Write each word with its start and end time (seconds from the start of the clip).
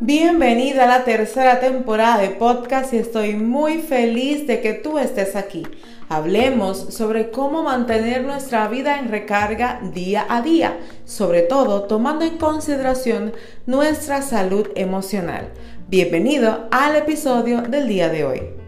Bienvenida 0.00 0.84
a 0.84 0.86
la 0.86 1.04
tercera 1.04 1.58
temporada 1.58 2.18
de 2.18 2.30
podcast 2.30 2.94
y 2.94 2.98
estoy 2.98 3.34
muy 3.34 3.78
feliz 3.78 4.46
de 4.46 4.60
que 4.60 4.72
tú 4.72 4.98
estés 4.98 5.36
aquí. 5.36 5.66
Hablemos 6.08 6.94
sobre 6.94 7.30
cómo 7.30 7.64
mantener 7.64 8.22
nuestra 8.22 8.68
vida 8.68 8.98
en 8.98 9.08
recarga 9.08 9.80
día 9.92 10.24
a 10.28 10.42
día, 10.42 10.78
sobre 11.04 11.42
todo 11.42 11.82
tomando 11.84 12.24
en 12.24 12.38
consideración 12.38 13.32
nuestra 13.66 14.22
salud 14.22 14.68
emocional. 14.76 15.48
Bienvenido 15.88 16.68
al 16.70 16.96
episodio 16.96 17.62
del 17.62 17.88
día 17.88 18.08
de 18.08 18.24
hoy. 18.24 18.65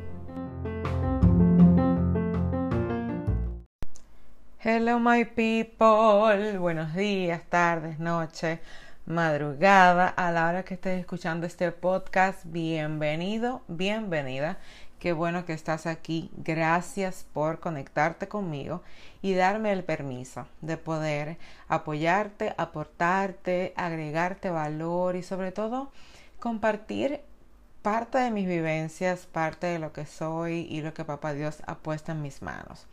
Hello 4.71 4.99
my 4.99 5.25
people, 5.25 6.59
buenos 6.59 6.95
días, 6.95 7.43
tardes, 7.49 7.99
noches 7.99 8.61
madrugada, 9.07 10.09
a 10.09 10.31
la 10.31 10.47
hora 10.47 10.63
que 10.63 10.75
estés 10.75 11.01
escuchando 11.01 11.47
este 11.47 11.73
podcast, 11.73 12.41
bienvenido, 12.45 13.63
bienvenida. 13.67 14.59
Qué 14.99 15.15
bueno 15.15 15.47
que 15.47 15.55
estás 15.55 15.87
aquí. 15.87 16.31
Gracias 16.37 17.25
por 17.33 17.61
conectarte 17.61 18.29
conmigo 18.29 18.83
y 19.23 19.33
darme 19.33 19.73
el 19.73 19.85
permiso 19.85 20.47
de 20.61 20.77
poder 20.77 21.39
apoyarte, 21.69 22.55
aportarte, 22.59 23.73
agregarte 23.75 24.51
valor 24.51 25.17
y 25.17 25.23
sobre 25.23 25.51
todo 25.51 25.93
compartir 26.41 27.23
parte 27.81 28.19
de 28.19 28.31
mis 28.31 28.47
vivencias, 28.47 29.25
parte 29.25 29.67
de 29.69 29.79
lo 29.79 29.95
que 29.95 30.05
soy 30.05 30.67
y 30.69 30.83
lo 30.83 30.93
que 30.93 31.07
Papá 31.07 31.33
Dios 31.33 31.63
ha 31.67 31.77
puesto 31.77 32.13
en 32.13 32.21
mis 32.21 32.43
manos. 32.43 32.87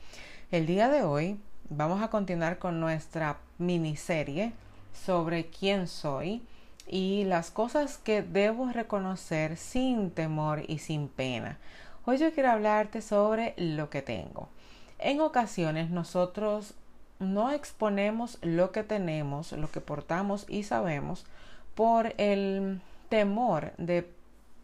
El 0.51 0.67
día 0.67 0.87
de 0.87 1.03
hoy 1.03 1.37
vamos 1.69 2.01
a 2.01 2.09
continuar 2.09 2.59
con 2.59 2.79
nuestra 2.79 3.37
miniserie 3.57 4.53
sobre 4.93 5.47
quién 5.47 5.87
soy 5.87 6.43
y 6.87 7.23
las 7.25 7.51
cosas 7.51 7.97
que 7.97 8.21
debo 8.21 8.71
reconocer 8.71 9.57
sin 9.57 10.11
temor 10.11 10.63
y 10.67 10.79
sin 10.79 11.07
pena. 11.07 11.57
Hoy 12.05 12.17
yo 12.17 12.31
quiero 12.33 12.51
hablarte 12.51 13.01
sobre 13.01 13.55
lo 13.57 13.89
que 13.89 14.01
tengo. 14.01 14.49
En 14.99 15.21
ocasiones 15.21 15.89
nosotros 15.89 16.75
no 17.19 17.51
exponemos 17.51 18.37
lo 18.41 18.71
que 18.71 18.83
tenemos, 18.83 19.51
lo 19.53 19.71
que 19.71 19.81
portamos 19.81 20.45
y 20.47 20.63
sabemos 20.63 21.25
por 21.73 22.13
el 22.17 22.81
temor 23.09 23.73
de 23.77 24.07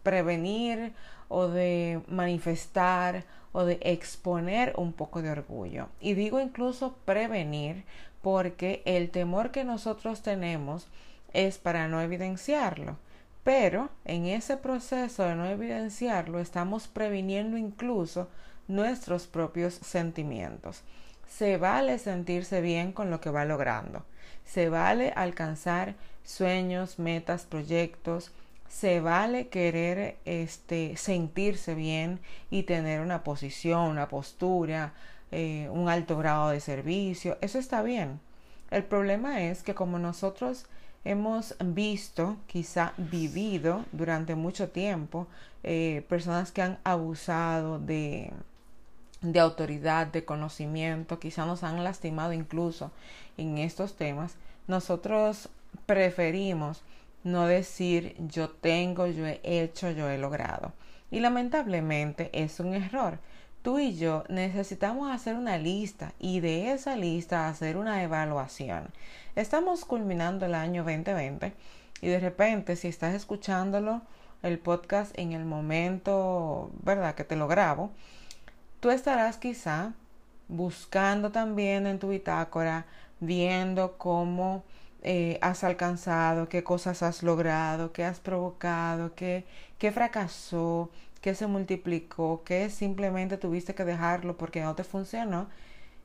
prevenir 0.04 0.94
o 1.32 1.48
de 1.48 2.02
manifestar 2.08 3.24
o 3.54 3.64
de 3.64 3.80
exponer 3.82 4.74
un 4.78 4.94
poco 4.94 5.22
de 5.22 5.32
orgullo. 5.32 5.88
Y 6.00 6.14
digo 6.14 6.40
incluso 6.40 6.96
prevenir 7.06 7.86
porque 8.22 8.82
el 8.86 9.10
temor 9.10 9.52
que 9.52 9.64
nosotros 9.64 10.22
tenemos 10.22 10.88
es 11.34 11.58
para 11.58 11.88
no 11.88 12.02
evidenciarlo. 12.02 12.98
Pero 13.44 13.90
en 14.06 14.26
ese 14.28 14.58
proceso 14.58 15.24
de 15.24 15.36
no 15.36 15.48
evidenciarlo 15.48 16.40
estamos 16.40 16.88
previniendo 16.88 17.58
incluso 17.58 18.28
nuestros 18.68 19.26
propios 19.26 19.74
sentimientos. 19.74 20.84
Se 21.28 21.58
vale 21.58 21.98
sentirse 21.98 22.62
bien 22.62 22.92
con 22.92 23.10
lo 23.10 23.22
que 23.22 23.32
va 23.32 23.46
logrando. 23.46 24.04
Se 24.46 24.70
vale 24.70 25.14
alcanzar 25.16 25.96
sueños, 26.24 27.00
metas, 27.00 27.46
proyectos. 27.46 28.32
Se 28.72 29.02
vale 29.02 29.50
querer 29.50 30.18
este, 30.24 30.96
sentirse 30.96 31.76
bien 31.76 32.22
y 32.50 32.64
tener 32.64 33.02
una 33.02 33.22
posición, 33.22 33.90
una 33.90 34.08
postura, 34.08 34.94
eh, 35.30 35.68
un 35.72 35.90
alto 35.90 36.18
grado 36.18 36.50
de 36.50 36.62
servicio, 36.62 37.38
eso 37.42 37.60
está 37.60 37.84
bien. 37.84 38.22
El 38.70 38.86
problema 38.86 39.42
es 39.44 39.62
que 39.62 39.76
como 39.76 40.00
nosotros 40.00 40.66
hemos 41.04 41.54
visto, 41.60 42.38
quizá 42.48 42.94
vivido 42.98 43.84
durante 43.92 44.36
mucho 44.36 44.70
tiempo, 44.70 45.28
eh, 45.64 46.06
personas 46.08 46.54
que 46.54 46.62
han 46.62 46.80
abusado 46.86 47.78
de, 47.78 48.32
de 49.20 49.40
autoridad, 49.42 50.08
de 50.08 50.24
conocimiento, 50.24 51.20
quizá 51.20 51.46
nos 51.46 51.64
han 51.64 51.84
lastimado 51.84 52.32
incluso 52.32 52.92
en 53.38 53.58
estos 53.58 53.98
temas, 53.98 54.36
nosotros 54.68 55.50
preferimos 55.86 56.84
no 57.24 57.48
decir 57.48 58.16
yo 58.20 58.50
tengo, 58.50 59.08
yo 59.08 59.26
he 59.26 59.42
hecho, 59.44 59.92
yo 59.92 60.10
he 60.10 60.18
logrado. 60.18 60.74
Y 61.10 61.20
lamentablemente 61.20 62.30
es 62.34 62.60
un 62.60 62.74
error 62.74 63.20
tú 63.62 63.78
y 63.78 63.96
yo 63.96 64.24
necesitamos 64.28 65.12
hacer 65.12 65.36
una 65.36 65.58
lista 65.58 66.14
y 66.20 66.40
de 66.40 66.72
esa 66.72 66.96
lista 66.96 67.48
hacer 67.48 67.78
una 67.78 68.04
evaluación. 68.04 68.90
Estamos 69.36 69.86
culminando 69.86 70.46
el 70.46 70.56
año 70.56 70.84
2020 70.84 71.54
y 72.02 72.08
de 72.08 72.20
repente 72.20 72.76
si 72.76 72.88
estás 72.88 73.14
escuchándolo 73.14 74.02
el 74.42 74.58
podcast 74.58 75.18
en 75.18 75.34
el 75.34 75.46
momento, 75.46 76.72
¿verdad? 76.82 77.14
Que 77.14 77.24
te 77.24 77.36
lo 77.36 77.48
grabo, 77.48 77.92
tú 78.80 78.90
estarás 78.90 79.38
quizá 79.38 79.94
buscando 80.48 81.32
también 81.32 81.86
en 81.86 82.00
tu 82.00 82.10
bitácora, 82.10 82.88
viendo 83.20 83.98
cómo 84.00 84.64
eh, 85.04 85.40
has 85.42 85.64
alcanzado, 85.64 86.48
qué 86.48 86.64
cosas 86.64 87.02
has 87.04 87.24
logrado, 87.24 87.92
qué 87.92 88.06
has 88.06 88.20
provocado, 88.20 89.16
qué, 89.16 89.46
qué 89.78 89.92
fracasó, 89.92 90.90
que 91.22 91.36
se 91.36 91.48
multiplicó, 91.48 92.44
que 92.44 92.70
simplemente 92.70 93.38
tuviste 93.38 93.76
que 93.76 93.86
dejarlo 93.86 94.38
porque 94.38 94.62
no 94.62 94.76
te 94.76 94.84
funcionó, 94.84 95.48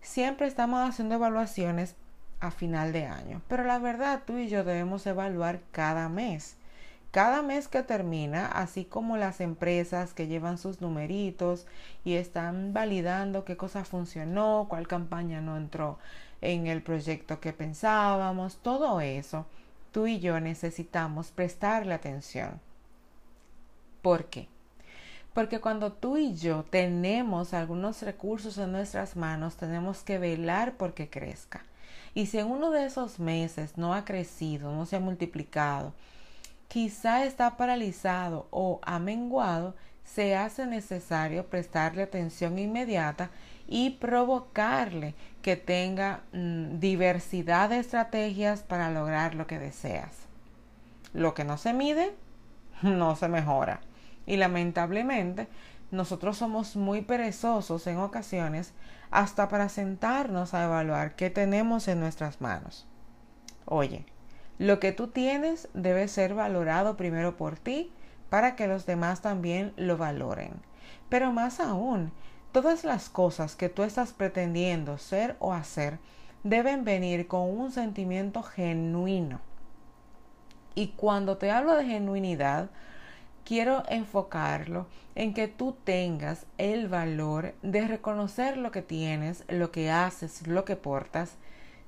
siempre 0.01 0.47
estamos 0.47 0.89
haciendo 0.89 1.17
evaluaciones 1.17 1.95
a 2.41 2.51
final 2.51 2.93
de 2.93 3.06
año. 3.06 3.43
Pero 3.49 3.65
la 3.65 3.79
verdad, 3.79 4.23
tú 4.27 4.39
y 4.39 4.49
yo 4.49 4.65
debemos 4.65 5.06
evaluar 5.06 5.61
cada 5.73 6.09
mes. 6.09 6.56
Cada 7.11 7.41
mes 7.41 7.69
que 7.69 7.83
termina, 7.83 8.47
así 8.47 8.85
como 8.85 9.17
las 9.17 9.41
empresas 9.41 10.12
que 10.12 10.27
llevan 10.27 10.59
sus 10.59 10.83
numeritos 10.83 11.67
y 12.05 12.15
están 12.15 12.75
validando 12.75 13.45
qué 13.47 13.56
cosa 13.56 13.85
funcionó, 13.85 14.67
cuál 14.69 14.87
campaña 14.87 15.41
no 15.41 15.56
entró 15.56 15.99
en 16.41 16.67
el 16.67 16.83
proyecto 16.83 17.41
que 17.41 17.53
pensábamos, 17.53 18.57
todo 18.59 19.01
eso, 19.01 19.47
tú 19.93 20.07
y 20.07 20.21
yo 20.21 20.41
necesitamos 20.41 21.31
prestarle 21.31 21.95
atención. 21.95 22.61
¿Por 24.03 24.27
qué? 24.27 24.49
Porque 25.35 25.61
cuando 25.61 25.93
tú 25.93 26.17
y 26.17 26.35
yo 26.35 26.65
tenemos 26.65 27.53
algunos 27.53 28.03
recursos 28.03 28.57
en 28.59 28.73
nuestras 28.73 29.17
manos, 29.17 29.57
tenemos 29.57 30.03
que 30.03 30.19
velar 30.19 30.77
porque 30.77 31.11
crezca. 31.11 31.65
Y 32.15 32.27
si 32.27 32.39
en 32.39 32.47
uno 32.47 32.71
de 32.71 32.87
esos 32.87 33.19
meses 33.19 33.77
no 33.77 33.93
ha 33.93 34.07
crecido, 34.07 34.73
no 34.73 34.87
se 34.87 34.97
ha 34.97 35.01
multiplicado, 35.01 35.93
quizá 36.69 37.25
está 37.25 37.59
paralizado 37.59 38.49
o 38.51 38.81
ha 38.83 38.99
menguado, 38.99 39.75
se 40.05 40.37
hace 40.37 40.67
necesario 40.67 41.47
prestarle 41.49 42.03
atención 42.03 42.59
inmediata 42.59 43.31
y 43.66 43.91
provocarle 43.91 45.15
que 45.43 45.56
tenga 45.56 46.21
mm, 46.32 46.78
diversidad 46.78 47.71
de 47.71 47.78
estrategias 47.78 48.62
para 48.62 48.91
lograr 48.91 49.34
lo 49.34 49.47
que 49.47 49.59
deseas. 49.59 50.27
Lo 51.12 51.34
que 51.34 51.44
no 51.44 51.59
se 51.59 51.72
mide, 51.72 52.15
no 52.82 53.16
se 53.16 53.28
mejora. 53.28 53.81
Y 54.26 54.37
lamentablemente, 54.37 55.49
nosotros 55.91 56.37
somos 56.37 56.76
muy 56.76 57.03
perezosos 57.03 57.87
en 57.87 57.99
ocasiones 57.99 58.72
hasta 59.10 59.49
para 59.49 59.69
sentarnos 59.69 60.53
a 60.53 60.65
evaluar 60.65 61.15
qué 61.15 61.31
tenemos 61.31 61.87
en 61.88 62.00
nuestras 62.00 62.41
manos. 62.41 62.87
Oye, 63.65 64.05
lo 64.59 64.81
que 64.81 64.93
tú 64.93 65.09
tienes 65.09 65.69
debe 65.75 66.09
ser 66.09 66.34
valorado 66.34 66.97
primero 66.97 67.37
por 67.37 67.56
ti 67.59 67.93
para 68.31 68.56
que 68.56 68.66
los 68.66 68.87
demás 68.87 69.22
también 69.22 69.72
lo 69.76 69.97
valoren. 69.97 70.55
Pero 71.09 71.32
más 71.32 71.60
aún, 71.60 72.12
todas 72.56 72.84
las 72.84 73.11
cosas 73.11 73.55
que 73.55 73.69
tú 73.69 73.83
estás 73.83 74.15
pretendiendo 74.15 74.97
ser 74.97 75.37
o 75.41 75.53
hacer 75.53 75.99
deben 76.43 76.87
venir 76.87 77.27
con 77.27 77.43
un 77.43 77.71
sentimiento 77.71 78.43
genuino. 78.43 79.43
Y 80.75 80.88
cuando 80.97 81.37
te 81.37 81.50
hablo 81.50 81.76
de 81.76 81.85
genuinidad, 81.85 82.70
quiero 83.44 83.82
enfocarlo 83.91 84.87
en 85.14 85.35
que 85.35 85.49
tú 85.49 85.76
tengas 85.85 86.47
el 86.56 86.88
valor 86.88 87.53
de 87.61 87.87
reconocer 87.87 88.56
lo 88.56 88.70
que 88.70 88.81
tienes, 88.81 89.44
lo 89.49 89.70
que 89.70 89.91
haces, 89.91 90.47
lo 90.47 90.64
que 90.64 90.76
portas, 90.76 91.35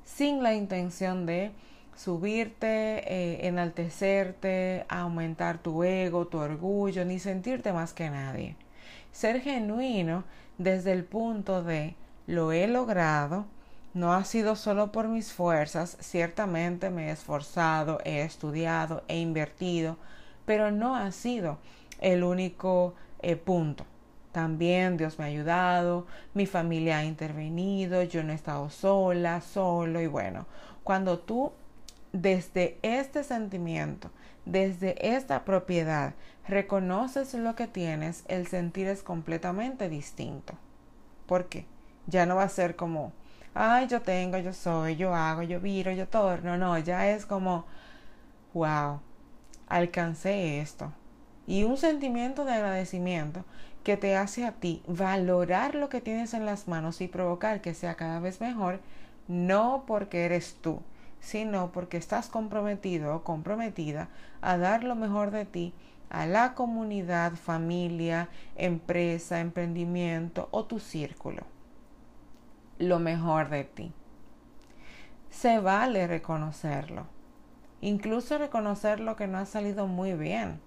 sin 0.05 0.43
la 0.43 0.53
intención 0.53 1.25
de 1.25 1.51
subirte, 1.97 2.67
eh, 3.11 3.49
enaltecerte, 3.49 4.85
aumentar 4.91 5.57
tu 5.57 5.83
ego, 5.83 6.27
tu 6.27 6.37
orgullo, 6.37 7.07
ni 7.07 7.19
sentirte 7.19 7.73
más 7.73 7.95
que 7.95 8.11
nadie. 8.11 8.55
Ser 9.13 9.41
genuino 9.41 10.25
desde 10.59 10.93
el 10.93 11.05
punto 11.05 11.63
de 11.63 11.97
lo 12.27 12.53
he 12.53 12.67
logrado, 12.69 13.47
no 13.95 14.13
ha 14.13 14.25
sido 14.25 14.55
solo 14.55 14.93
por 14.93 15.09
mis 15.09 15.33
fuerzas, 15.33 15.97
ciertamente 16.01 16.91
me 16.91 17.09
he 17.09 17.11
esforzado, 17.11 18.01
he 18.05 18.23
estudiado, 18.23 19.03
he 19.09 19.19
invertido, 19.19 19.97
pero 20.45 20.71
no 20.71 20.95
ha 20.95 21.11
sido 21.11 21.59
el 22.01 22.23
único 22.23 22.95
eh, 23.23 23.37
punto. 23.37 23.85
también 24.33 24.97
Dios 24.97 25.19
me 25.19 25.25
ha 25.25 25.29
ayudado, 25.29 26.07
mi 26.35 26.47
familia 26.47 26.99
ha 26.99 27.05
intervenido, 27.05 28.03
yo 28.05 28.23
no 28.23 28.33
he 28.33 28.37
estado 28.37 28.71
sola, 28.71 29.41
solo 29.41 30.01
y 30.01 30.07
bueno, 30.07 30.47
cuando 30.85 31.19
tú 31.19 31.53
desde 32.23 32.79
este 32.83 33.23
sentimiento, 33.23 34.11
desde 34.45 35.15
esta 35.15 35.45
propiedad, 35.45 36.15
reconoces 36.47 37.35
lo 37.35 37.55
que 37.55 37.67
tienes, 37.67 38.25
el 38.29 38.47
sentir 38.47 38.89
es 38.89 39.03
completamente 39.03 39.89
distinto. 39.89 40.55
¿Por 41.27 41.49
qué? 41.49 41.67
Ya 42.07 42.27
no 42.27 42.37
va 42.37 42.45
a 42.45 42.49
ser 42.49 42.75
como, 42.75 43.13
ay, 43.55 43.87
yo 43.87 44.03
tengo, 44.03 44.39
yo 44.39 44.53
soy, 44.53 44.97
yo 44.97 45.15
hago, 45.15 45.43
yo 45.43 45.61
viro, 45.61 45.93
yo 45.93 46.09
todo. 46.09 46.39
No, 46.39 46.57
no, 46.57 46.79
ya 46.79 47.11
es 47.11 47.27
como, 47.27 47.67
wow, 48.55 49.01
alcancé 49.69 50.61
esto. 50.61 50.93
Y 51.47 51.65
un 51.65 51.77
sentimiento 51.77 52.45
de 52.45 52.53
agradecimiento 52.53 53.45
que 53.85 53.97
te 53.97 54.17
hace 54.17 54.45
a 54.45 54.53
ti 54.53 54.83
valorar 54.87 55.75
lo 55.75 55.89
que 55.89 56.01
tienes 56.01 56.35
en 56.35 56.47
las 56.47 56.69
manos 56.69 57.01
y 57.01 57.09
provocar 57.09 57.61
que 57.61 57.75
sea 57.75 57.95
cada 57.95 58.21
vez 58.21 58.41
mejor, 58.41 58.81
no 59.29 59.85
porque 59.87 60.25
eres 60.25 60.57
tú, 60.61 60.83
sino 61.21 61.73
porque 61.73 61.97
estás 61.97 62.29
comprometido 62.29 63.15
o 63.17 63.25
comprometida 63.25 64.09
a 64.41 64.57
dar 64.57 64.85
lo 64.85 64.95
mejor 64.95 65.31
de 65.31 65.45
ti 65.45 65.75
a 66.11 66.27
la 66.27 66.55
comunidad, 66.55 67.35
familia, 67.35 68.29
empresa, 68.57 69.41
emprendimiento 69.41 70.49
o 70.51 70.65
tu 70.65 70.79
círculo. 70.79 71.43
Lo 72.79 72.99
mejor 72.99 73.51
de 73.51 73.65
ti. 73.65 73.93
Se 75.31 75.61
vale 75.61 76.07
reconocerlo. 76.07 77.07
Incluso 77.81 78.39
reconocer 78.39 79.01
lo 79.01 79.17
que 79.17 79.27
no 79.27 79.39
ha 79.39 79.47
salido 79.47 79.87
muy 79.87 80.15
bien, 80.15 80.61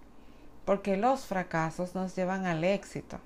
porque 0.65 0.95
los 0.95 1.25
fracasos 1.25 1.95
nos 1.95 2.15
llevan 2.15 2.45
al 2.45 2.63
éxito. 2.63 3.19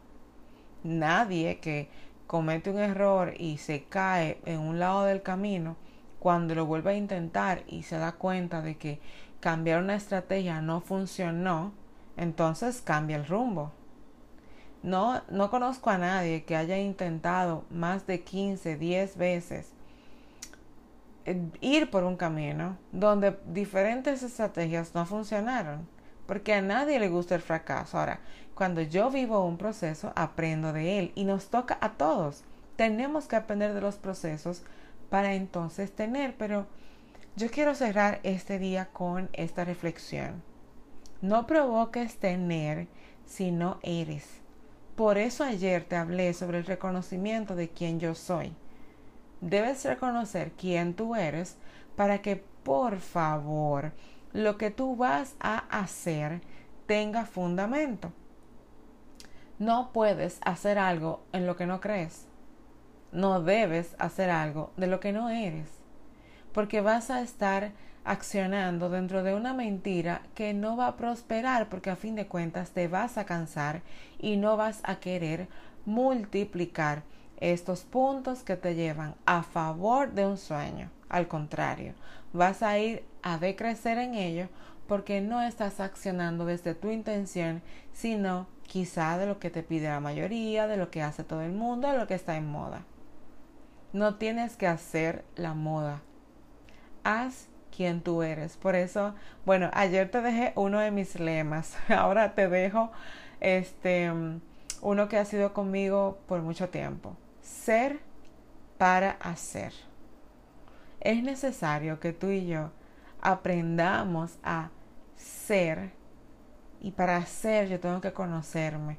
Nadie 0.84 1.60
que 1.60 1.90
comete 2.26 2.72
un 2.72 2.80
error 2.80 3.34
y 3.38 3.58
se 3.58 3.84
cae 3.84 4.40
en 4.46 4.60
un 4.60 4.80
lado 4.80 5.04
del 5.04 5.22
camino 5.22 5.76
cuando 6.26 6.56
lo 6.56 6.66
vuelve 6.66 6.90
a 6.90 6.98
intentar 6.98 7.62
y 7.68 7.84
se 7.84 8.00
da 8.00 8.14
cuenta 8.14 8.64
de 8.64 8.78
que 8.78 9.00
cambiar 9.42 9.84
una 9.84 9.94
estrategia 9.94 10.60
no 10.60 10.82
funcionó, 10.82 11.72
entonces 12.18 12.82
cambia 12.82 13.16
el 13.18 13.28
rumbo. 13.28 13.72
No, 14.82 15.22
no 15.30 15.52
conozco 15.52 15.92
a 15.92 16.00
nadie 16.00 16.44
que 16.44 16.56
haya 16.56 16.80
intentado 16.80 17.64
más 17.70 18.08
de 18.08 18.24
15, 18.24 18.76
10 18.76 19.18
veces 19.18 19.74
eh, 21.26 21.48
ir 21.62 21.92
por 21.92 22.04
un 22.04 22.18
camino 22.18 22.80
donde 22.92 23.38
diferentes 23.46 24.24
estrategias 24.24 24.96
no 24.96 25.06
funcionaron, 25.06 25.88
porque 26.26 26.56
a 26.56 26.62
nadie 26.64 27.00
le 27.00 27.10
gusta 27.10 27.36
el 27.36 27.42
fracaso. 27.42 28.00
Ahora, 28.00 28.20
cuando 28.56 28.82
yo 28.82 29.12
vivo 29.12 29.46
un 29.46 29.60
proceso, 29.60 30.12
aprendo 30.16 30.74
de 30.74 30.98
él 30.98 31.12
y 31.14 31.26
nos 31.26 31.50
toca 31.50 31.78
a 31.82 31.92
todos. 31.92 32.44
Tenemos 32.78 33.28
que 33.28 33.36
aprender 33.36 33.76
de 33.76 33.82
los 33.82 33.98
procesos 33.98 34.64
para 35.10 35.34
entonces 35.34 35.92
tener. 35.92 36.36
Pero 36.38 36.68
yo 37.36 37.50
quiero 37.50 37.76
cerrar 37.76 38.20
este 38.24 38.60
día 38.60 38.90
con 38.92 39.30
esta 39.34 39.66
reflexión. 39.66 40.44
No 41.22 41.48
provoques 41.48 42.18
tener 42.18 42.88
si 43.26 43.52
no 43.52 43.80
eres. 43.82 44.42
Por 44.96 45.18
eso 45.18 45.44
ayer 45.44 45.84
te 45.84 45.96
hablé 45.96 46.34
sobre 46.34 46.60
el 46.60 46.66
reconocimiento 46.66 47.56
de 47.56 47.70
quién 47.70 48.00
yo 48.00 48.16
soy. 48.16 48.54
Debes 49.42 49.84
reconocer 49.84 50.52
quién 50.52 50.94
tú 50.94 51.16
eres 51.16 51.58
para 51.96 52.22
que 52.22 52.44
por 52.64 53.00
favor 53.00 53.92
lo 54.32 54.58
que 54.58 54.72
tú 54.72 54.96
vas 54.96 55.36
a 55.40 55.58
hacer 55.70 56.42
tenga 56.86 57.26
fundamento. 57.26 58.14
No 59.60 59.92
puedes 59.94 60.40
hacer 60.46 60.78
algo 60.78 61.22
en 61.32 61.46
lo 61.46 61.56
que 61.56 61.66
no 61.66 61.82
crees 61.82 62.28
no 63.16 63.42
debes 63.42 63.96
hacer 63.98 64.30
algo 64.30 64.72
de 64.76 64.88
lo 64.88 65.00
que 65.00 65.14
no 65.14 65.30
eres, 65.30 65.70
porque 66.54 66.82
vas 66.82 67.10
a 67.10 67.22
estar 67.22 67.72
accionando 68.04 68.90
dentro 68.90 69.24
de 69.24 69.34
una 69.34 69.54
mentira 69.54 70.22
que 70.36 70.54
no 70.54 70.78
va 70.78 70.88
a 70.88 70.98
prosperar 70.98 71.70
porque 71.70 71.90
a 71.90 71.96
fin 71.96 72.16
de 72.16 72.28
cuentas 72.28 72.72
te 72.72 72.88
vas 72.88 73.18
a 73.18 73.26
cansar 73.26 73.82
y 74.20 74.38
no 74.38 74.58
vas 74.58 74.82
a 74.84 74.98
querer 75.00 75.48
multiplicar 75.86 77.04
estos 77.38 77.84
puntos 77.84 78.44
que 78.44 78.58
te 78.58 78.76
llevan 78.76 79.16
a 79.26 79.44
favor 79.44 80.12
de 80.12 80.26
un 80.26 80.38
sueño. 80.38 80.92
Al 81.10 81.28
contrario, 81.28 81.94
vas 82.34 82.62
a 82.64 82.78
ir 82.78 83.04
a 83.24 83.38
decrecer 83.38 83.98
en 83.98 84.14
ello 84.14 84.50
porque 84.88 85.22
no 85.22 85.42
estás 85.42 85.80
accionando 85.80 86.46
desde 86.46 86.76
tu 86.76 86.92
intención, 86.92 87.62
sino 87.94 88.48
quizá 88.68 89.18
de 89.18 89.26
lo 89.26 89.40
que 89.40 89.50
te 89.50 89.64
pide 89.64 89.88
la 89.88 90.00
mayoría, 90.00 90.68
de 90.68 90.78
lo 90.78 90.92
que 90.92 91.02
hace 91.02 91.24
todo 91.24 91.42
el 91.42 91.54
mundo, 91.54 91.88
de 91.88 91.98
lo 91.98 92.08
que 92.08 92.14
está 92.14 92.36
en 92.36 92.48
moda. 92.48 92.84
No 93.94 94.16
tienes 94.16 94.58
que 94.58 94.68
hacer 94.68 95.24
la 95.36 95.54
moda. 95.54 96.02
Haz 97.04 97.48
quien 97.76 98.02
tú 98.02 98.24
eres. 98.24 98.58
Por 98.58 98.76
eso, 98.76 99.16
bueno, 99.46 99.70
ayer 99.74 100.10
te 100.10 100.22
dejé 100.22 100.54
uno 100.56 100.80
de 100.80 100.92
mis 100.92 101.20
lemas. 101.20 101.78
Ahora 101.90 102.36
te 102.36 102.48
dejo 102.48 102.92
este 103.40 104.12
uno 104.82 105.08
que 105.08 105.18
ha 105.18 105.26
sido 105.26 105.54
conmigo 105.54 106.20
por 106.28 106.42
mucho 106.42 106.70
tiempo. 106.70 107.16
Ser 107.42 108.00
para 108.78 109.12
hacer. 109.12 109.74
Es 111.00 111.24
necesario 111.24 112.00
que 112.00 112.14
tú 112.14 112.30
y 112.30 112.48
yo 112.48 112.72
aprendamos 113.22 114.38
a 114.44 114.70
ser 115.16 115.92
y 116.82 116.92
para 116.92 117.18
hacer 117.18 117.68
yo 117.68 117.80
tengo 117.80 118.02
que 118.02 118.14
conocerme. 118.14 118.98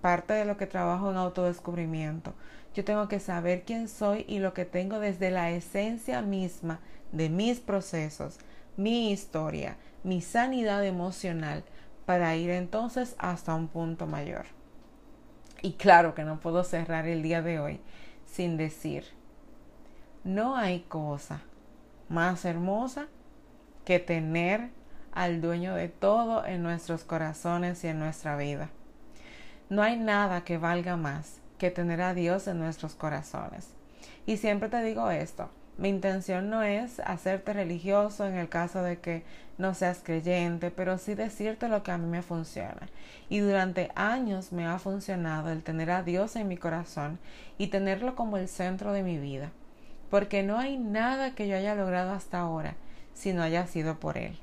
Parte 0.00 0.34
de 0.34 0.44
lo 0.44 0.56
que 0.56 0.66
trabajo 0.66 1.10
en 1.10 1.16
autodescubrimiento. 1.16 2.34
Yo 2.74 2.84
tengo 2.84 3.08
que 3.08 3.20
saber 3.20 3.64
quién 3.64 3.88
soy 3.88 4.24
y 4.28 4.38
lo 4.38 4.52
que 4.52 4.64
tengo 4.64 5.00
desde 5.00 5.30
la 5.30 5.50
esencia 5.50 6.22
misma 6.22 6.80
de 7.12 7.30
mis 7.30 7.60
procesos, 7.60 8.38
mi 8.76 9.10
historia, 9.10 9.76
mi 10.04 10.20
sanidad 10.20 10.84
emocional, 10.84 11.64
para 12.04 12.36
ir 12.36 12.50
entonces 12.50 13.16
hasta 13.18 13.54
un 13.54 13.68
punto 13.68 14.06
mayor. 14.06 14.46
Y 15.62 15.72
claro 15.72 16.14
que 16.14 16.24
no 16.24 16.38
puedo 16.38 16.62
cerrar 16.64 17.06
el 17.06 17.22
día 17.22 17.42
de 17.42 17.58
hoy 17.58 17.80
sin 18.26 18.56
decir, 18.56 19.04
no 20.22 20.56
hay 20.56 20.80
cosa 20.80 21.40
más 22.08 22.44
hermosa 22.44 23.08
que 23.84 23.98
tener 23.98 24.70
al 25.12 25.40
dueño 25.40 25.74
de 25.74 25.88
todo 25.88 26.44
en 26.44 26.62
nuestros 26.62 27.04
corazones 27.04 27.82
y 27.84 27.88
en 27.88 27.98
nuestra 27.98 28.36
vida. 28.36 28.68
No 29.68 29.82
hay 29.82 29.96
nada 29.96 30.44
que 30.44 30.58
valga 30.58 30.96
más 30.96 31.40
que 31.58 31.72
tener 31.72 32.00
a 32.00 32.14
Dios 32.14 32.46
en 32.46 32.58
nuestros 32.58 32.94
corazones. 32.94 33.68
Y 34.24 34.36
siempre 34.36 34.68
te 34.68 34.80
digo 34.82 35.10
esto, 35.10 35.50
mi 35.76 35.88
intención 35.88 36.50
no 36.50 36.62
es 36.62 37.00
hacerte 37.00 37.52
religioso 37.52 38.26
en 38.26 38.36
el 38.36 38.48
caso 38.48 38.82
de 38.82 38.98
que 38.98 39.24
no 39.58 39.74
seas 39.74 40.00
creyente, 40.04 40.70
pero 40.70 40.98
sí 40.98 41.14
decirte 41.14 41.68
lo 41.68 41.82
que 41.82 41.90
a 41.90 41.98
mí 41.98 42.06
me 42.06 42.22
funciona. 42.22 42.88
Y 43.28 43.40
durante 43.40 43.90
años 43.94 44.52
me 44.52 44.66
ha 44.66 44.78
funcionado 44.78 45.50
el 45.50 45.64
tener 45.64 45.90
a 45.90 46.02
Dios 46.02 46.36
en 46.36 46.46
mi 46.46 46.56
corazón 46.56 47.18
y 47.58 47.66
tenerlo 47.66 48.14
como 48.14 48.36
el 48.36 48.48
centro 48.48 48.92
de 48.92 49.02
mi 49.02 49.18
vida, 49.18 49.50
porque 50.10 50.42
no 50.44 50.58
hay 50.58 50.78
nada 50.78 51.34
que 51.34 51.48
yo 51.48 51.56
haya 51.56 51.74
logrado 51.74 52.12
hasta 52.12 52.38
ahora 52.38 52.76
si 53.14 53.32
no 53.32 53.42
haya 53.42 53.66
sido 53.66 53.98
por 53.98 54.16
Él. 54.16 54.38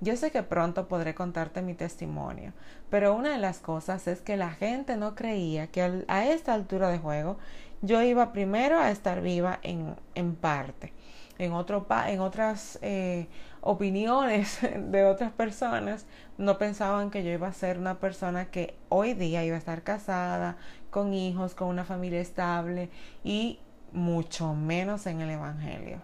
Yo 0.00 0.16
sé 0.16 0.30
que 0.30 0.44
pronto 0.44 0.86
podré 0.86 1.14
contarte 1.14 1.60
mi 1.60 1.74
testimonio, 1.74 2.52
pero 2.88 3.14
una 3.14 3.32
de 3.32 3.38
las 3.38 3.58
cosas 3.58 4.06
es 4.06 4.20
que 4.20 4.36
la 4.36 4.50
gente 4.50 4.96
no 4.96 5.16
creía 5.16 5.66
que 5.66 6.04
a 6.06 6.26
esta 6.26 6.54
altura 6.54 6.88
de 6.88 6.98
juego 6.98 7.36
yo 7.82 8.00
iba 8.02 8.32
primero 8.32 8.78
a 8.78 8.92
estar 8.92 9.20
viva 9.22 9.58
en, 9.62 9.96
en 10.14 10.36
parte. 10.36 10.92
En, 11.38 11.52
otro 11.52 11.86
en 12.06 12.20
otras 12.20 12.78
eh, 12.82 13.26
opiniones 13.60 14.58
de 14.78 15.04
otras 15.04 15.32
personas 15.32 16.06
no 16.36 16.58
pensaban 16.58 17.10
que 17.10 17.24
yo 17.24 17.30
iba 17.32 17.48
a 17.48 17.52
ser 17.52 17.78
una 17.78 17.98
persona 17.98 18.50
que 18.52 18.76
hoy 18.88 19.14
día 19.14 19.44
iba 19.44 19.56
a 19.56 19.58
estar 19.58 19.82
casada, 19.82 20.58
con 20.90 21.12
hijos, 21.12 21.54
con 21.56 21.68
una 21.68 21.84
familia 21.84 22.20
estable 22.20 22.88
y 23.24 23.58
mucho 23.92 24.54
menos 24.54 25.06
en 25.06 25.20
el 25.20 25.30
Evangelio 25.30 26.02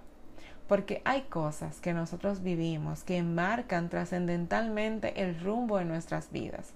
porque 0.69 1.03
hay 1.05 1.23
cosas 1.23 1.81
que 1.81 1.93
nosotros 1.93 2.43
vivimos 2.43 3.05
que 3.05 3.23
marcan 3.23 3.91
trascendentalmente 3.91 5.23
el 5.23 5.39
rumbo 5.41 5.79
de 5.79 5.85
nuestras 5.85 6.31
vidas. 6.31 6.73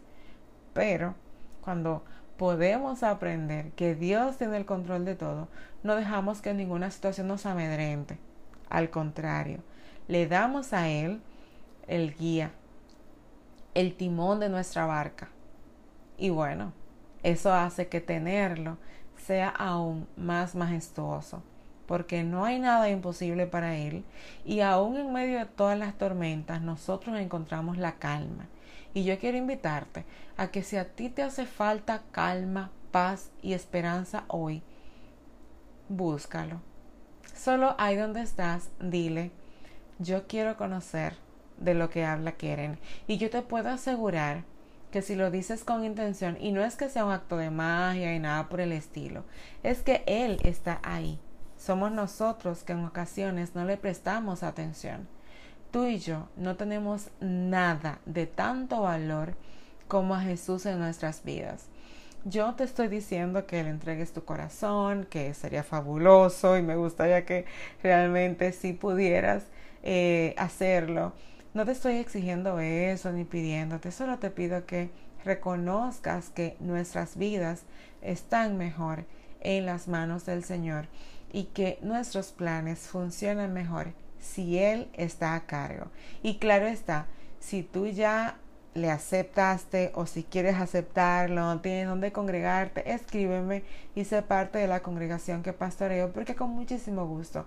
Pero 0.74 1.14
cuando 1.62 2.04
podemos 2.36 3.02
aprender 3.02 3.72
que 3.72 3.94
Dios 3.94 4.36
tiene 4.36 4.58
el 4.58 4.66
control 4.66 5.04
de 5.04 5.14
todo, 5.14 5.48
no 5.82 5.96
dejamos 5.96 6.42
que 6.42 6.52
ninguna 6.52 6.90
situación 6.90 7.28
nos 7.28 7.46
amedrente. 7.46 8.18
Al 8.68 8.90
contrario, 8.90 9.60
le 10.06 10.26
damos 10.28 10.72
a 10.72 10.88
Él 10.88 11.22
el 11.86 12.14
guía, 12.14 12.50
el 13.74 13.96
timón 13.96 14.40
de 14.40 14.50
nuestra 14.50 14.84
barca. 14.84 15.30
Y 16.18 16.28
bueno, 16.28 16.72
eso 17.22 17.54
hace 17.54 17.88
que 17.88 18.00
tenerlo 18.00 18.76
sea 19.16 19.48
aún 19.48 20.06
más 20.16 20.54
majestuoso 20.54 21.42
porque 21.88 22.22
no 22.22 22.44
hay 22.44 22.60
nada 22.60 22.90
imposible 22.90 23.46
para 23.46 23.76
Él 23.76 24.04
y 24.44 24.60
aún 24.60 24.98
en 24.98 25.10
medio 25.10 25.38
de 25.38 25.46
todas 25.46 25.76
las 25.76 25.96
tormentas 25.96 26.60
nosotros 26.60 27.18
encontramos 27.18 27.78
la 27.78 27.92
calma. 27.92 28.46
Y 28.92 29.04
yo 29.04 29.18
quiero 29.18 29.38
invitarte 29.38 30.04
a 30.36 30.48
que 30.48 30.62
si 30.62 30.76
a 30.76 30.94
ti 30.94 31.08
te 31.08 31.22
hace 31.22 31.46
falta 31.46 32.02
calma 32.12 32.70
paz 32.92 33.30
y 33.42 33.54
esperanza 33.54 34.24
hoy, 34.28 34.62
búscalo. 35.88 36.60
Solo 37.34 37.74
ahí 37.78 37.96
donde 37.96 38.20
estás, 38.20 38.68
dile, 38.80 39.30
yo 39.98 40.26
quiero 40.26 40.58
conocer 40.58 41.14
de 41.56 41.72
lo 41.72 41.88
que 41.88 42.04
habla 42.04 42.32
Keren. 42.32 42.78
Y 43.06 43.16
yo 43.16 43.30
te 43.30 43.40
puedo 43.40 43.70
asegurar 43.70 44.44
que 44.90 45.00
si 45.00 45.14
lo 45.14 45.30
dices 45.30 45.64
con 45.64 45.84
intención, 45.84 46.36
y 46.40 46.52
no 46.52 46.62
es 46.62 46.76
que 46.76 46.88
sea 46.88 47.04
un 47.04 47.12
acto 47.12 47.36
de 47.38 47.50
magia 47.50 48.14
y 48.14 48.18
nada 48.18 48.48
por 48.48 48.60
el 48.60 48.72
estilo, 48.72 49.24
es 49.62 49.80
que 49.80 50.02
Él 50.06 50.38
está 50.42 50.80
ahí. 50.82 51.18
Somos 51.58 51.90
nosotros 51.90 52.62
que 52.62 52.72
en 52.72 52.84
ocasiones 52.84 53.54
no 53.54 53.64
le 53.64 53.76
prestamos 53.76 54.42
atención. 54.42 55.08
Tú 55.72 55.84
y 55.84 55.98
yo 55.98 56.28
no 56.36 56.56
tenemos 56.56 57.10
nada 57.20 57.98
de 58.06 58.26
tanto 58.26 58.82
valor 58.82 59.34
como 59.88 60.14
a 60.14 60.20
Jesús 60.20 60.64
en 60.66 60.78
nuestras 60.78 61.24
vidas. 61.24 61.66
Yo 62.24 62.54
te 62.54 62.64
estoy 62.64 62.88
diciendo 62.88 63.46
que 63.46 63.62
le 63.62 63.70
entregues 63.70 64.12
tu 64.12 64.24
corazón, 64.24 65.06
que 65.10 65.34
sería 65.34 65.62
fabuloso 65.62 66.56
y 66.56 66.62
me 66.62 66.76
gustaría 66.76 67.26
que 67.26 67.44
realmente 67.82 68.52
si 68.52 68.72
pudieras 68.72 69.44
eh, 69.82 70.34
hacerlo. 70.38 71.12
No 71.54 71.64
te 71.64 71.72
estoy 71.72 71.96
exigiendo 71.96 72.60
eso 72.60 73.12
ni 73.12 73.24
pidiéndote, 73.24 73.90
solo 73.90 74.18
te 74.18 74.30
pido 74.30 74.64
que 74.64 74.90
reconozcas 75.24 76.30
que 76.30 76.56
nuestras 76.60 77.16
vidas 77.16 77.64
están 78.00 78.56
mejor 78.56 79.04
en 79.40 79.66
las 79.66 79.88
manos 79.88 80.24
del 80.24 80.44
Señor 80.44 80.86
y 81.32 81.44
que 81.44 81.78
nuestros 81.82 82.32
planes 82.32 82.80
funcionan 82.80 83.52
mejor 83.52 83.92
si 84.20 84.58
Él 84.58 84.88
está 84.94 85.34
a 85.34 85.46
cargo. 85.46 85.86
Y 86.22 86.38
claro 86.38 86.66
está, 86.66 87.06
si 87.40 87.62
tú 87.62 87.86
ya 87.86 88.38
le 88.74 88.90
aceptaste 88.90 89.90
o 89.94 90.06
si 90.06 90.22
quieres 90.22 90.56
aceptarlo, 90.56 91.42
no 91.42 91.60
tienes 91.60 91.88
dónde 91.88 92.12
congregarte, 92.12 92.92
escríbeme 92.92 93.64
y 93.94 94.04
sé 94.04 94.22
parte 94.22 94.58
de 94.58 94.68
la 94.68 94.80
congregación 94.80 95.42
que 95.42 95.52
pastoreo 95.52 96.12
porque 96.12 96.34
con 96.34 96.50
muchísimo 96.50 97.06
gusto 97.06 97.46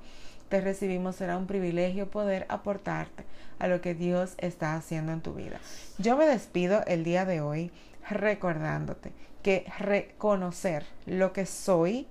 te 0.50 0.62
recibimos. 0.62 1.16
Será 1.16 1.38
un 1.38 1.48
privilegio 1.48 2.10
poder 2.10 2.46
aportarte 2.50 3.24
a 3.60 3.68
lo 3.68 3.82
que 3.82 3.96
Dios 3.96 4.34
está 4.38 4.76
haciendo 4.76 5.14
en 5.14 5.22
tu 5.22 5.34
vida. 5.34 5.60
Yo 5.98 6.18
me 6.18 6.26
despido 6.26 6.84
el 6.86 7.04
día 7.04 7.26
de 7.26 7.42
hoy 7.42 7.72
recordándote 8.10 9.14
que 9.42 9.66
reconocer 9.80 10.86
lo 11.06 11.34
que 11.34 11.46
soy 11.46 12.08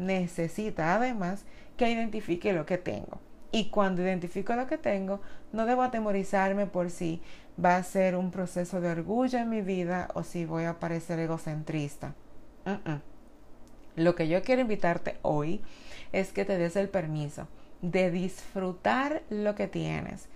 necesita 0.00 0.94
además 0.94 1.44
que 1.76 1.90
identifique 1.90 2.52
lo 2.52 2.66
que 2.66 2.78
tengo. 2.78 3.20
Y 3.52 3.70
cuando 3.70 4.02
identifico 4.02 4.54
lo 4.54 4.66
que 4.66 4.78
tengo, 4.78 5.20
no 5.52 5.66
debo 5.66 5.82
atemorizarme 5.82 6.66
por 6.66 6.90
si 6.90 7.20
va 7.62 7.76
a 7.76 7.82
ser 7.82 8.16
un 8.16 8.30
proceso 8.30 8.80
de 8.80 8.90
orgullo 8.90 9.38
en 9.38 9.48
mi 9.48 9.60
vida 9.60 10.08
o 10.14 10.22
si 10.22 10.44
voy 10.44 10.64
a 10.64 10.78
parecer 10.78 11.18
egocentrista. 11.18 12.14
Lo 13.96 14.14
que 14.14 14.28
yo 14.28 14.42
quiero 14.42 14.62
invitarte 14.62 15.18
hoy 15.22 15.60
es 16.12 16.32
que 16.32 16.44
te 16.44 16.58
des 16.58 16.76
el 16.76 16.88
permiso 16.88 17.48
de 17.82 18.10
disfrutar 18.10 19.22
lo 19.30 19.54
que 19.54 19.66
tienes, 19.66 20.28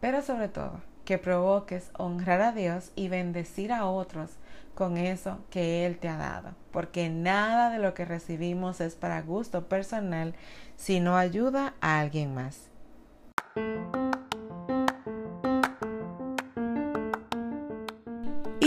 pero 0.00 0.22
sobre 0.22 0.48
todo 0.48 0.80
que 1.10 1.18
provoques 1.18 1.90
honrar 1.98 2.40
a 2.40 2.52
Dios 2.52 2.92
y 2.94 3.08
bendecir 3.08 3.72
a 3.72 3.84
otros 3.86 4.30
con 4.76 4.96
eso 4.96 5.38
que 5.50 5.84
Él 5.84 5.98
te 5.98 6.08
ha 6.08 6.16
dado, 6.16 6.50
porque 6.70 7.08
nada 7.08 7.68
de 7.68 7.80
lo 7.80 7.94
que 7.94 8.04
recibimos 8.04 8.80
es 8.80 8.94
para 8.94 9.20
gusto 9.20 9.68
personal, 9.68 10.36
sino 10.76 11.16
ayuda 11.16 11.74
a 11.80 11.98
alguien 11.98 12.32
más. 12.32 12.70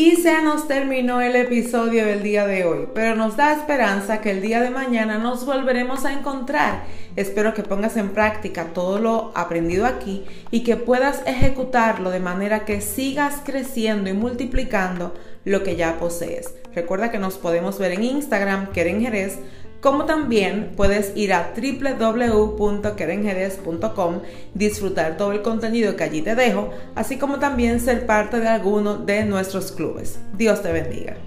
Y 0.03 0.17
se 0.17 0.41
nos 0.41 0.67
terminó 0.67 1.21
el 1.21 1.33
episodio 1.37 2.05
del 2.05 2.23
día 2.23 2.45
de 2.45 2.65
hoy, 2.65 2.89
pero 2.93 3.15
nos 3.15 3.37
da 3.37 3.53
esperanza 3.53 4.19
que 4.19 4.31
el 4.31 4.41
día 4.41 4.59
de 4.59 4.69
mañana 4.69 5.17
nos 5.17 5.45
volveremos 5.45 6.03
a 6.03 6.11
encontrar. 6.11 6.83
Espero 7.15 7.53
que 7.53 7.63
pongas 7.63 7.95
en 7.95 8.09
práctica 8.09 8.73
todo 8.73 8.99
lo 8.99 9.31
aprendido 9.33 9.85
aquí 9.85 10.25
y 10.51 10.65
que 10.65 10.75
puedas 10.75 11.23
ejecutarlo 11.25 12.09
de 12.09 12.19
manera 12.19 12.65
que 12.65 12.81
sigas 12.81 13.35
creciendo 13.45 14.09
y 14.09 14.13
multiplicando 14.13 15.13
lo 15.45 15.63
que 15.63 15.77
ya 15.77 15.97
posees. 15.99 16.53
Recuerda 16.75 17.09
que 17.09 17.17
nos 17.17 17.37
podemos 17.37 17.79
ver 17.79 17.93
en 17.93 18.03
Instagram, 18.03 18.73
Keren 18.73 18.99
Jerez, 18.99 19.39
como 19.83 20.05
también 20.05 20.71
puedes 20.77 21.11
ir 21.17 21.33
a 21.33 21.53
www.kerenjerez.com, 21.53 24.21
disfrutar 24.53 25.17
todo 25.17 25.33
el 25.33 25.41
contenido 25.41 25.97
que 25.97 26.05
allí 26.05 26.21
te 26.21 26.35
dejo, 26.35 26.69
así 26.95 27.17
como 27.17 27.39
también 27.39 27.81
ser 27.81 28.05
parte 28.05 28.39
de 28.39 28.47
alguno 28.47 28.95
de 28.95 29.25
nuestros 29.25 29.73
clubes. 29.73 30.19
Dios 30.37 30.61
te 30.61 30.71
bendiga. 30.71 31.17